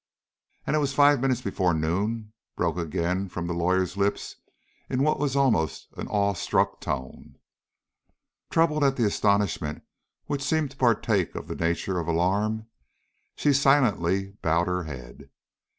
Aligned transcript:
"And 0.65 0.75
it 0.75 0.79
was 0.79 0.95
five 0.95 1.21
minutes 1.21 1.41
before 1.41 1.75
noon?" 1.75 2.33
broke 2.55 2.75
again 2.77 3.29
from 3.29 3.45
the 3.45 3.53
lawyer's 3.53 3.95
lips, 3.95 4.37
in 4.89 5.03
what 5.03 5.19
was 5.19 5.35
almost 5.35 5.89
an 5.95 6.07
awe 6.07 6.33
struck 6.33 6.79
tone. 6.81 7.35
Troubled 8.49 8.83
at 8.83 8.97
an 8.97 9.05
astonishment 9.05 9.83
which 10.25 10.41
seemed 10.41 10.71
to 10.71 10.77
partake 10.77 11.35
of 11.35 11.47
the 11.47 11.53
nature 11.55 11.99
of 11.99 12.07
alarm, 12.07 12.65
she 13.35 13.53
silently 13.53 14.31
bowed 14.41 14.65
her 14.65 14.85
head. 14.85 15.29